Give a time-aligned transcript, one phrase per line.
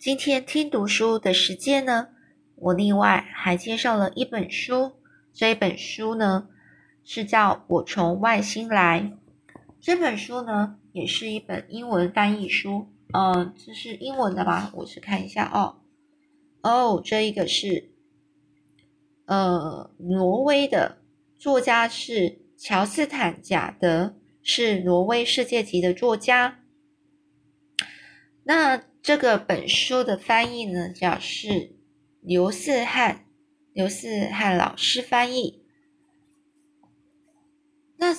[0.00, 2.08] 今天听读书的时间呢，
[2.54, 4.92] 我另外还介绍了一本书。
[5.34, 6.48] 这一本书呢
[7.04, 9.02] 是叫《我从外星来》。
[9.78, 12.86] 这本书呢也是一本英文翻译书。
[13.12, 14.72] 嗯，这是英文的吧？
[14.74, 15.82] 我去看一下哦。
[16.62, 17.90] 哦，这一个是
[19.26, 21.02] 呃挪威的
[21.38, 26.60] 作家是乔斯坦贾德，是挪威世界级的作家。
[28.44, 31.76] 那这个本书的翻译呢，叫是
[32.20, 33.26] 刘四汉，
[33.72, 35.64] 刘四汉老师翻译。
[37.96, 38.14] 那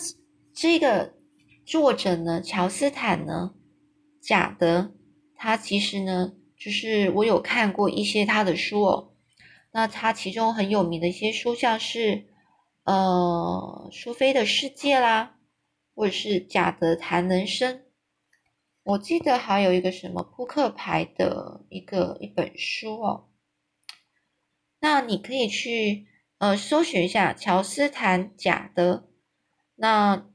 [0.54, 1.14] 这个
[1.66, 3.54] 作者呢，乔斯坦呢，
[4.20, 4.94] 贾德，
[5.36, 9.14] 他其实呢，就是我有看过一些他的书哦。
[9.72, 12.26] 那他其中很有名的一些书，像是
[12.84, 15.38] 呃苏菲的世界啦，
[15.96, 17.84] 或者是贾德谈人生。
[18.84, 23.30] 我记得还有一个什么扑克牌的一个一本书哦，
[24.80, 26.08] 那你可以去
[26.40, 29.08] 呃搜寻一下乔斯坦贾德，
[29.76, 30.28] 那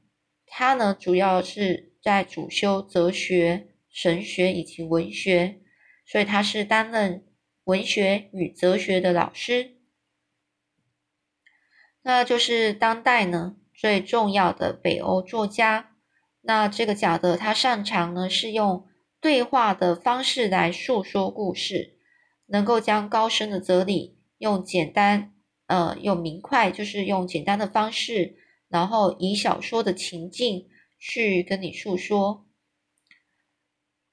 [0.45, 5.61] 他呢主要是在主修哲学、神学以及文学，
[6.05, 7.27] 所以他是担任
[7.65, 9.75] 文学与哲学的老师，
[12.01, 15.96] 那就是当代呢最重要的北欧作家。
[16.47, 18.87] 那这个贾德他擅长呢是用
[19.19, 21.97] 对话的方式来诉说故事，
[22.45, 25.33] 能够将高深的哲理用简单
[25.65, 28.37] 呃用明快，就是用简单的方式，
[28.69, 32.45] 然后以小说的情境去跟你诉说。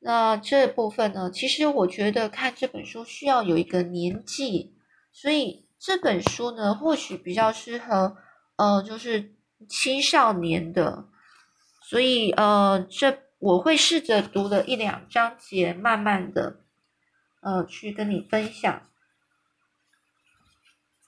[0.01, 4.75] 那这部分呢，其实我觉得看这本书需要有一个年纪，
[5.13, 8.17] 所以这本书呢或许比较适合
[8.57, 9.37] 呃就是
[9.69, 11.14] 青少年的。
[11.87, 16.61] 所以，呃，这我会试着读了一两章节，慢慢的，
[17.43, 18.81] 呃，去跟你分享。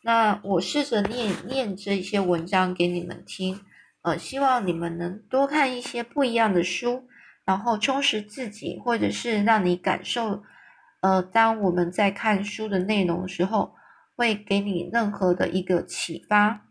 [0.02, 3.58] 那我试着念念这一些文章给你们听，
[4.02, 7.08] 呃，希望你们能多看一些不一样的书，
[7.46, 10.44] 然后充实自己，或者是让你感受，
[11.00, 13.74] 呃，当我们在看书的内容的时候，
[14.14, 16.65] 会给你任何的一个启发。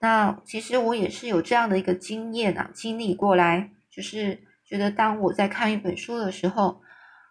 [0.00, 6.80] 那其实我也是有这样的一个经验啊，经历过来，就是觉得当我在看一本书的时候，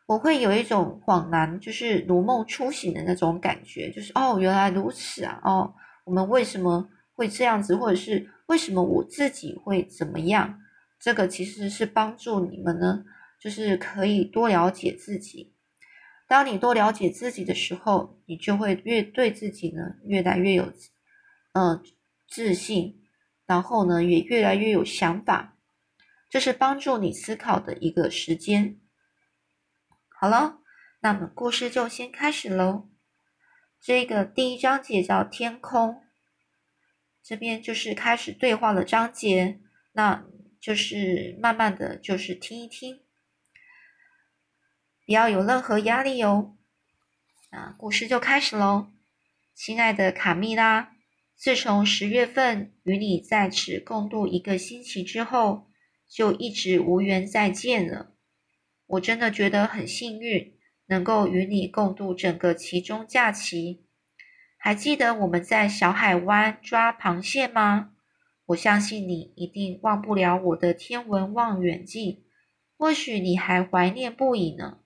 [0.06, 5.74] 我会有一种恍然，就是如梦初醒的那种感觉，就是哦，原来如此啊，哦，
[6.04, 10.60] 我们为什么会这样子，或者是为什么我自己会怎么样？
[11.00, 13.06] 这个其实是帮助你们呢，
[13.40, 15.54] 就是可以多了解自己。
[16.28, 20.66] 当你多了解自己的时候，你就会越对自己呢越来越有，
[21.54, 21.82] 嗯。
[22.28, 23.02] 自信，
[23.46, 25.58] 然后呢，也越来越有想法，
[26.30, 28.80] 这是帮助你思考的一个时间。
[30.10, 30.60] 好了，
[31.00, 32.90] 那么故事就先开始喽。
[33.80, 36.04] 这个第一章节叫天空，
[37.24, 39.62] 这边就是开始对话的章节，
[39.94, 40.26] 那
[40.60, 43.04] 就是慢慢的就是听一听，
[45.06, 46.58] 不要有任何压力哦。
[47.52, 48.92] 那故事就开始喽，
[49.54, 50.97] 亲爱的卡蜜拉。
[51.38, 55.68] 自从十月份与你在此共度一个星期之后，
[56.10, 58.16] 就一直无缘再见了。
[58.88, 63.86] 我真的觉得很幸运，能够与你共度整个其中假期。
[64.58, 67.92] 还记得我们在小海湾抓螃蟹吗？
[68.48, 72.24] 我相信你一定忘不了我的天文望远镜，
[72.78, 74.80] 或许你还怀念不已呢。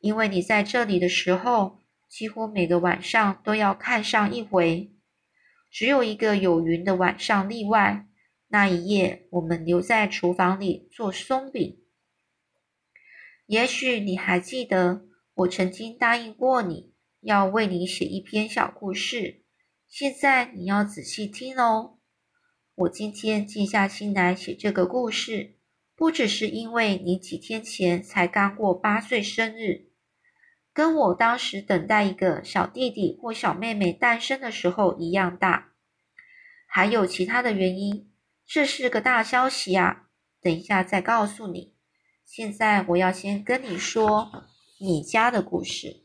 [0.00, 4.93] 因为你在这里的时候，几乎每个晚上都要看上一回。
[5.74, 8.06] 只有一个有云的晚上例外。
[8.46, 11.80] 那一夜，我们留在厨房里做松饼。
[13.46, 15.04] 也许你还记得，
[15.34, 16.92] 我曾经答应过你
[17.22, 19.42] 要为你写一篇小故事。
[19.88, 21.98] 现在你要仔细听哦。
[22.76, 25.56] 我今天静下心来写这个故事，
[25.96, 29.88] 不只是因为你几天前才刚过八岁生日，
[30.74, 35.70] 跟我当时等待一个小弟弟或小妹妹诞生的时候一样大。
[36.66, 38.10] 还有其他的原因，
[38.44, 40.08] 这是个大消息啊！
[40.42, 41.74] 等一下再告诉你。
[42.26, 44.28] 现在我要先跟你说
[44.80, 46.02] 你家的故事，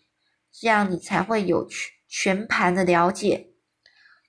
[0.52, 3.48] 这样你才会有全全盘的了解。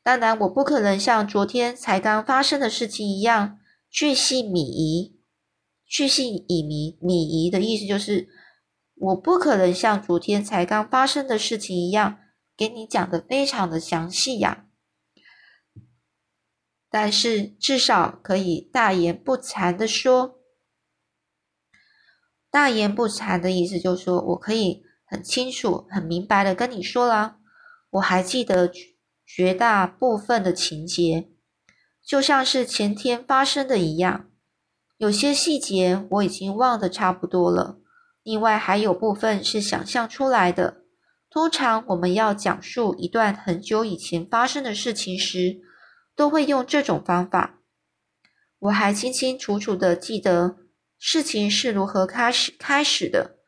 [0.03, 3.59] 当然，我不可能像昨天才刚发生的事情一样
[3.91, 5.21] 巨细靡遗。
[5.87, 8.29] 巨细以迷靡遗的意思就是，
[9.01, 12.19] 我不可能像昨天才刚发生的事情一样
[12.55, 14.67] 给你讲的非常的详细呀。
[16.91, 20.41] 但是至少可以大言不惭的说，
[22.51, 27.37] 大言不惭的意思就是说我可以很清楚、很明白的跟你说了，
[27.91, 28.71] 我还记得
[29.25, 31.31] 绝大部分的情节，
[32.05, 34.29] 就像是前天发生的一样。
[34.99, 37.79] 有些细节我已经忘得差不多了，
[38.23, 40.83] 另外还有部分是想象出来的。
[41.31, 45.61] 通常我们要讲述一段很久以前发生的事情时，
[46.17, 47.61] 都会用这种方法。
[48.59, 50.57] 我还清清楚楚的记得
[50.99, 53.39] 事情是如何开始开始的。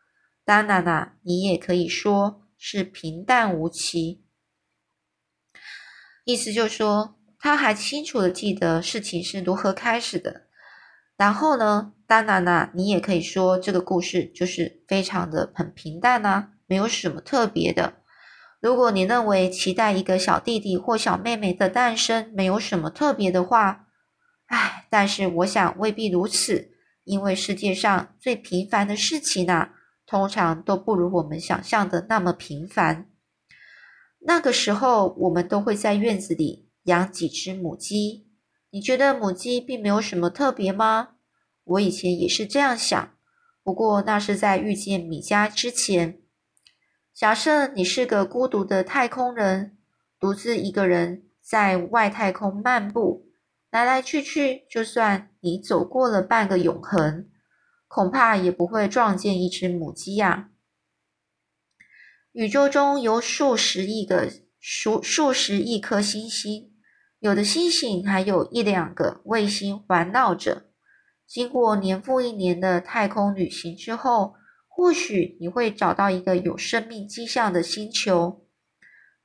[0.44, 4.24] 当然啦，你也可以说是平淡无奇。
[6.24, 10.46] 意思就是说，他还清楚的记得事情是如何开始的。
[11.16, 17.94] 然后呢，当然啦，你也可以说这个故事就是非常的很平淡啊，没有什么特别的。
[18.60, 23.86] 如果你认为期待一个小弟弟或小妹妹的诞生没有什么特别的话，
[24.48, 26.72] 唉，但是我想未必如此，
[27.04, 29.70] 因为世界上最平凡的事情呢，
[30.04, 33.06] 通常都不如我们想象的那么平凡。
[34.26, 38.26] 那个时候，我们都会在院子里养几只母鸡。
[38.70, 41.08] 你觉得母鸡并没有什么特别吗？
[41.64, 43.14] 我以前也是这样想，
[43.62, 46.20] 不过那是在遇见米迦之前。
[47.14, 49.76] 假设你是个孤独的太空人，
[50.18, 53.28] 独自一个人在外太空漫步，
[53.70, 57.28] 来来去去，就算你走过了半个永恒，
[57.86, 60.48] 恐怕也不会撞见一只母鸡呀。
[62.32, 66.72] 宇宙中有数十亿个数数十亿颗星星。
[67.18, 70.71] 有的星星还有一两个卫星环绕着。
[71.32, 74.34] 经过年复一年的太空旅行之后，
[74.68, 78.44] 或许你会找到一个有生命迹象的星球。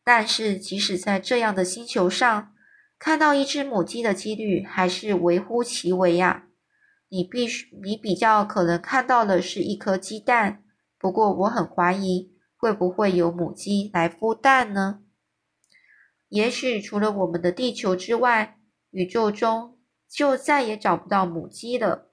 [0.06, 2.54] 但是，即使在这样的星球上，
[2.98, 6.48] 看到一只母鸡的几率还是微乎其微呀。
[7.10, 10.64] 你必须，你比较可能看到的是一颗鸡蛋。
[10.98, 15.02] 不过，我很怀疑会不会有母鸡来孵蛋呢？
[16.30, 18.58] 也许除了我们的地球之外，
[18.92, 19.77] 宇宙中
[20.10, 22.12] 就再也找不到母鸡了。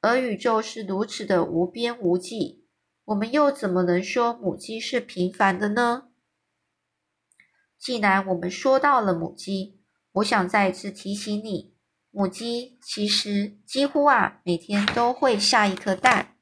[0.00, 2.66] 而宇宙是如此的无边无际，
[3.04, 6.08] 我们又怎么能说母鸡是平凡的呢？
[7.78, 9.80] 既然我们说到了母鸡，
[10.12, 11.74] 我想再次提醒你，
[12.10, 16.36] 母鸡其实几乎啊每天都会下一颗蛋。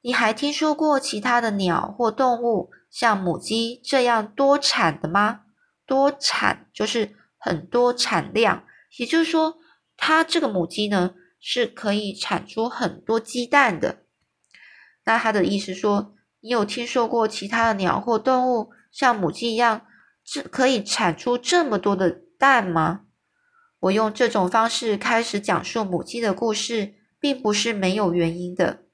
[0.00, 5.42] 你还听说过其他的鸟或动物像母鸡这样多产的吗？
[5.86, 8.64] 多产就是很多产量，
[8.98, 9.58] 也就是说，
[9.96, 14.04] 它这个母鸡呢是可以产出很多鸡蛋的。
[15.04, 19.86] 那他的意思说，你有听说过其他的鸟或动物像母鸡一样，
[20.24, 23.02] 这可以产出这么多的蛋吗？
[23.80, 28.84] 我用这种方式开始讲述母鸡的故事，并不是没有原因的，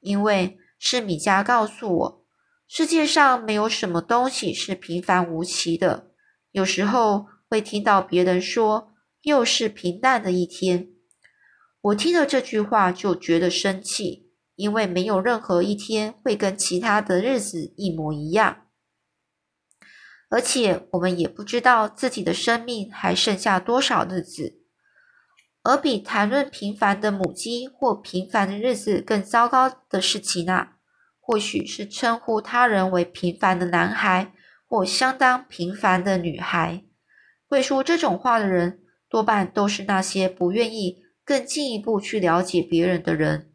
[0.00, 2.24] 因为是米迦告诉我，
[2.66, 6.12] 世界上没有什么东西是平凡无奇的。
[6.52, 8.87] 有时候会听到别人说
[9.22, 10.88] ：“又是平淡的一天。”
[11.80, 18.66] 我听了这句话就觉得生气，因为没有任何一天会跟其他的日子一模一样，
[20.28, 24.60] 而且我们也不知道自己的生命还剩下多少日子。
[25.62, 30.68] 而比谈论平凡的母鸡或平凡的日子更糟糕的事情呢，
[31.20, 34.32] 或许是称呼他人为平凡的男孩。
[34.70, 36.84] 或相当平凡的女孩，
[37.48, 43.52] 会说这种话的人，多半都是那些不愿意更进一步去了解别人的人。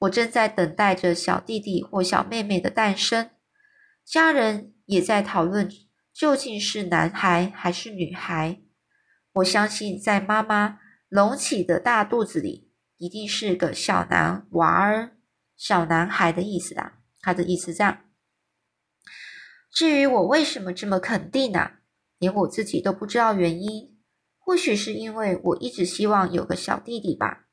[0.00, 3.30] 我正在等待着小弟弟或小妹妹的诞生，
[4.04, 5.70] 家人也在讨论
[6.12, 8.60] 究竟是男孩还是女孩。
[9.32, 15.16] 我相信，在妈妈隆起的大肚子里，一定是个小男娃儿，
[15.56, 17.00] 小男孩的意思啦。
[17.20, 18.04] 他的意思这样。
[19.70, 21.72] 至于我为什么这么肯定呢？
[22.18, 23.95] 连我自己都不知道原因。
[24.46, 27.48] 或许是因为我一直希望有个小弟弟吧。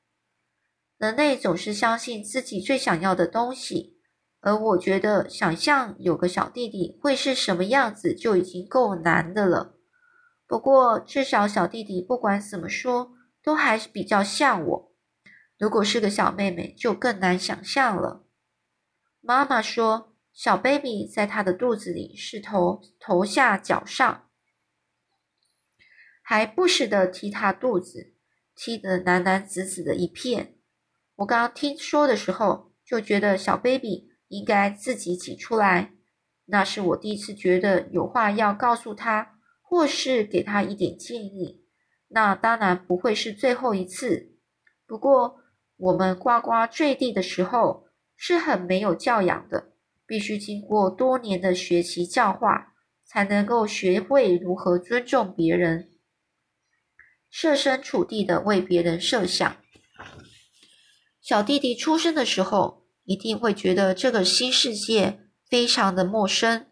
[0.99, 3.97] 人类总是相信自己最想要的东西，
[4.41, 9.73] 而我觉得想象有个小弟弟会是什么样子就已经够难的了。
[10.45, 14.93] 不过至少小弟弟不管怎么说都还是比较像我。
[15.57, 18.23] 如果是个小妹妹，就更难想象了。
[19.19, 20.11] 妈妈说。
[20.35, 24.29] 小 baby 在他的肚子里是头头下脚上，
[26.33, 28.15] 还不时的踢他肚子，
[28.55, 30.55] 踢得男男紫紫的一片。
[31.17, 35.93] 我刚刚听说的时候，就觉得小 baby 应该自己挤出来。
[36.45, 41.67] 那是我第一次觉得有话要告诉他，或是给他一点建议。
[42.07, 44.31] 那当然不会是最后一次。
[44.87, 45.35] 不过
[45.77, 47.83] 我们呱呱坠地的时候。
[48.15, 49.73] 是很没有教养的，
[50.07, 52.73] 必须经过多年的学习教化，
[53.05, 55.89] 才能够学会如何尊重别人，
[57.35, 59.57] 设身处地的为别人设想。
[61.19, 66.67] 小弟弟出生的时候，一定会觉得这个新世界非常的陌生。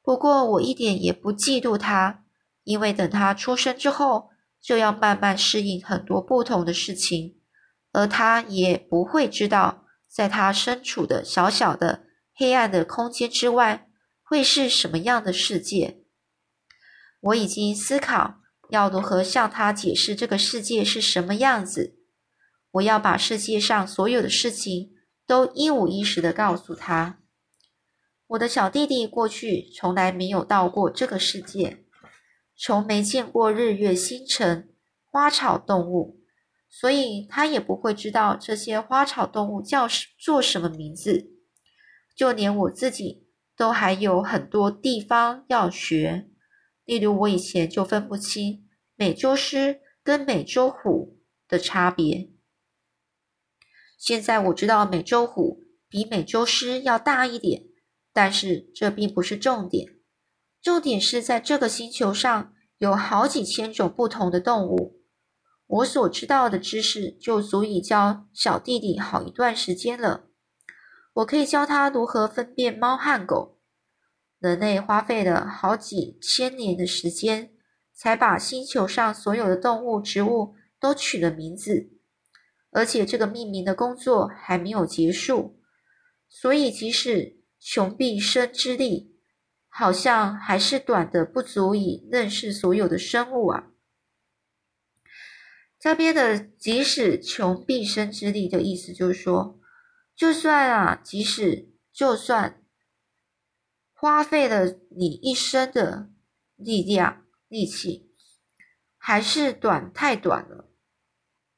[0.00, 2.22] 不过我一点也不嫉妒他，
[2.62, 4.30] 因为等他出生之后，
[4.62, 7.40] 就要慢慢适应很多不同的事情，
[7.90, 9.84] 而他也不会知道。
[10.06, 13.88] 在他身处的小小的黑暗的空间之外，
[14.22, 16.04] 会是什么样的世界？
[17.20, 18.36] 我已经思考
[18.70, 21.98] 要如何向他解释这个世界是什么样子。
[22.72, 24.92] 我要把世界上所有的事情
[25.26, 27.20] 都一五一十的告诉他。
[28.28, 31.84] 我的小弟弟过去从来没有到过这个世界，
[32.56, 34.68] 从没见过日月星辰、
[35.10, 36.18] 花草动物。
[36.70, 41.30] 所以他也不会知道这些花草动物叫做什么名字，
[42.14, 46.28] 就连我自己都还有很多地方要学。
[46.88, 48.66] 例如，我以前就分不清
[48.96, 52.30] 美洲狮跟美洲虎的差别。
[53.98, 57.64] 现在我知道美洲虎比美洲狮要大一点，
[58.10, 59.98] 但是这并不是重点。
[60.62, 65.02] 重点是在这个星球上有好几千种不同的动物。
[65.66, 70.24] 我所知道的知识就足以教小弟弟好一段时间了。
[71.16, 73.57] 我可以教他如何分辨猫和狗。
[74.38, 77.52] 人类花费了好几千年的时间，
[77.92, 81.90] 才把星球上所有的动物、植物都取了名字，
[82.70, 85.60] 而且这个命名的工作还没有结束。
[86.28, 89.16] 所以，即使穷毕生之力，
[89.68, 93.72] 好像还是短的不足以认识所有的生物啊。
[95.80, 99.58] 这边的“即使穷毕生之力”的意思就是说，
[100.14, 102.62] 就算啊，即使就算
[104.00, 106.08] 花费了你一生的
[106.54, 108.14] 力量、力气，
[108.96, 110.70] 还是短太短了，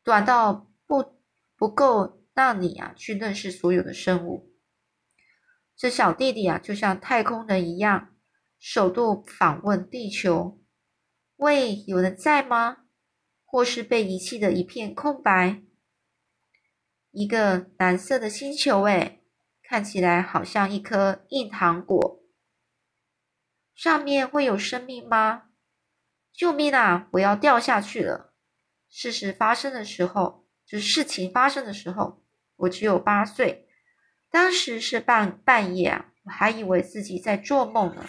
[0.02, 1.20] 短到不
[1.54, 4.54] 不够让你啊去认识所有的生物。
[5.76, 8.16] 这小弟弟啊，就像太空人一样，
[8.58, 10.62] 首度访问地球。
[11.36, 12.84] 喂，有人在吗？
[13.44, 15.62] 或是被遗弃的一片空白，
[17.10, 19.20] 一个蓝色的星球，哎，
[19.62, 22.19] 看起来好像一颗硬糖果。
[23.80, 25.44] 上面会有生命吗？
[26.34, 27.08] 救命啊！
[27.12, 28.34] 我要掉下去了。
[28.90, 32.22] 事实发生的时候，就是事情发生的时候，
[32.56, 33.66] 我只有八岁。
[34.28, 38.04] 当时是半半夜啊，我还以为自己在做梦呢。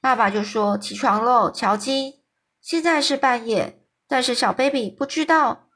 [0.00, 2.24] 爸爸就说：“起床喽，乔金。”
[2.60, 5.68] 现在是半夜，但是小 baby 不知道，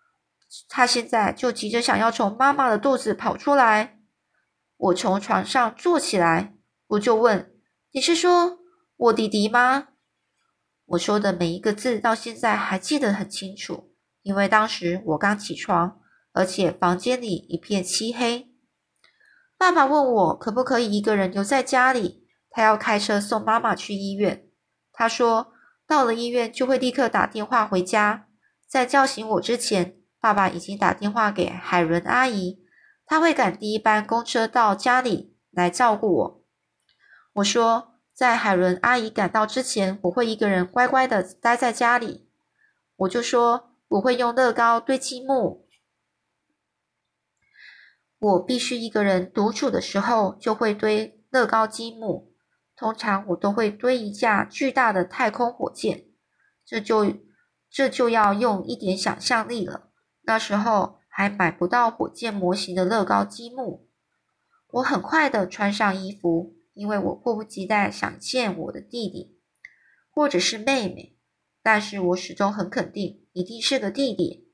[0.69, 4.01] 他现在就急着想要从妈妈的肚子跑出来。
[4.77, 6.57] 我从床上坐起来，
[6.89, 7.55] 我就问
[7.93, 8.59] ：“你是说
[8.97, 9.89] 我弟弟吗？”
[10.87, 13.93] 我说的每一个字到现在还记得很清楚，
[14.23, 16.01] 因为当时我刚起床，
[16.33, 18.51] 而且房间里一片漆黑。
[19.57, 24.49] 爸爸问我可不可以一个人留在家里，他要开车送妈妈去医院。
[24.93, 25.53] 他说。
[25.91, 28.29] 到了医院就会立刻打电话回家，
[28.65, 32.61] 在叫醒我之前，爸爸已经打电话给海伦阿姨，
[33.05, 36.40] 她会赶第一班公车到家里来照顾我。
[37.35, 42.29] 我说，在海伦阿姨赶到之前，我会一个人乖乖的待在家里。
[42.97, 45.67] 我就说，我会用乐高堆积木。
[48.19, 52.35] 我必须一个人独处的时候，就会堆乐高积木。
[52.77, 56.07] 通常我都会堆一架巨大的太空火箭，
[56.65, 57.15] 这就
[57.71, 59.91] 这就要用一点想象力了。
[60.23, 63.89] 那时候还买不到火箭模型的乐高积木。
[64.73, 69.39] 我很快的穿上衣服，因为我迫不及待想见我的弟弟，
[70.11, 71.17] 或者是妹妹。
[71.63, 74.49] 但是我始终很肯定，一定是个弟弟。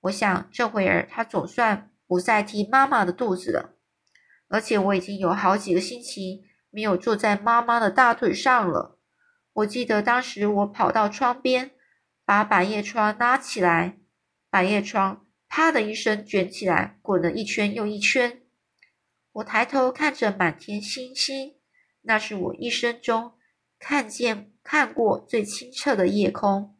[0.00, 3.74] 我想这会儿他总算不再踢妈妈的肚子了，
[4.48, 6.44] 而且我已经有好几个星期。
[6.68, 8.98] 没有坐在妈妈的大腿上了。
[9.54, 11.70] 我记得当时我跑到窗边，
[12.26, 13.98] 把百叶窗拉起来，
[14.50, 18.42] 百叶窗啪的一声卷起来，滚了一圈又一圈。
[19.36, 21.56] 我抬头看着满天星星，
[22.02, 23.34] 那是我一生中
[23.78, 26.74] 看见看过最清澈的夜空。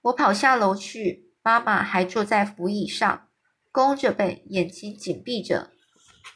[0.00, 3.28] 我跑下楼去，妈妈还坐在扶椅上，
[3.70, 5.70] 弓着背，眼睛紧闭着，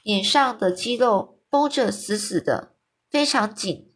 [0.04, 1.38] 脸上的肌肉。
[1.50, 2.76] 绷着死死的，
[3.10, 3.92] 非常紧。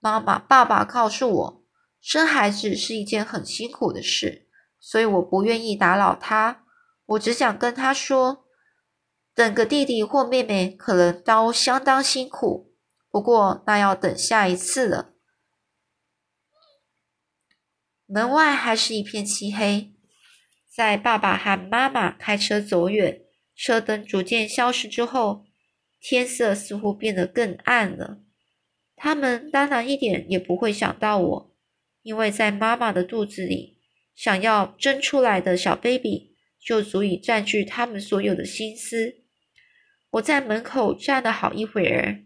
[0.00, 1.64] 妈妈、爸爸告诉我，
[2.00, 4.48] 生孩子是一件很辛苦的事，
[4.80, 6.64] 所以我不愿意打扰他。
[7.06, 8.48] 我只想跟他说，
[9.40, 12.74] 等个弟弟或妹妹可能都相当辛苦，
[13.10, 15.14] 不过那要等下一次了。
[18.04, 19.94] 门外还是一片漆黑，
[20.70, 23.22] 在爸爸和妈妈开车走远，
[23.56, 25.46] 车灯逐渐消失之后，
[25.98, 28.18] 天色似乎变得更暗了。
[28.94, 31.56] 他们当然一点也不会想到我，
[32.02, 33.78] 因为在妈妈的肚子里，
[34.14, 39.16] 想要生出来的小 baby 就足以占据他们所有的心思。
[40.10, 42.24] 我在门口站了好一会儿，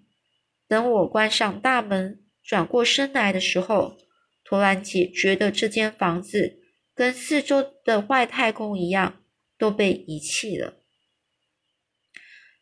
[0.67, 3.99] 等我关上大门，转过身来的时候。
[4.47, 6.59] 突然间觉得这间房子
[6.95, 9.23] 跟四周的外太空一样，
[9.57, 10.75] 都被遗弃了。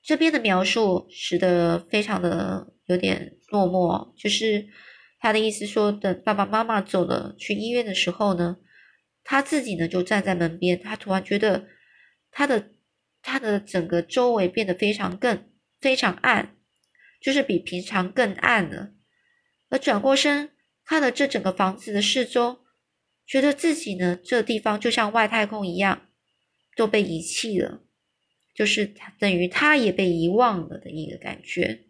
[0.01, 4.69] 这边的描述使得非常的有点落寞，就是
[5.19, 8.59] 他的意思说，等爸爸妈妈走了去医院的时候呢，
[9.25, 11.67] 他自己呢就站在门边，他突然觉得
[12.31, 12.71] 他的
[13.23, 15.49] 他的整个周围变得非常更
[15.81, 16.57] 非常暗，
[17.21, 18.93] 就是比平常更暗了，
[19.71, 20.51] 而转过身。
[20.85, 22.65] 看了这整个房子的四周，
[23.25, 26.09] 觉得自己呢，这地方就像外太空一样，
[26.77, 27.85] 都被遗弃了，
[28.53, 31.85] 就是等于他也被遗忘了的一个感觉。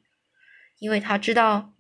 [0.79, 1.75] 因为他知道，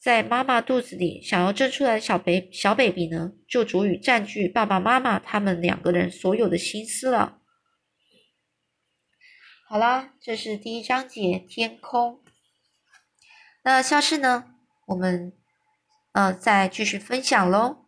[0.00, 7.41] 在妈妈肚子里想要生出来的小 baby 小 baby 呢，就足以占据爸爸妈妈他们两个人所有的心思了。
[9.72, 12.20] 好啦，这是第一章节天空。
[13.62, 15.32] 那下次呢，我们。
[16.12, 17.81] 呃，再继续分享喽。